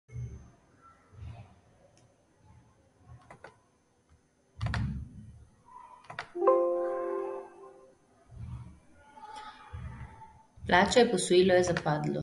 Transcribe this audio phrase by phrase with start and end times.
[10.67, 12.19] Plačaj, posojilo je zapadlo.